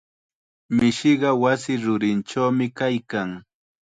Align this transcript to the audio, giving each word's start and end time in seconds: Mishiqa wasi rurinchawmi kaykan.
Mishiqa 0.75 1.29
wasi 1.41 1.73
rurinchawmi 1.83 2.65
kaykan. 2.77 3.29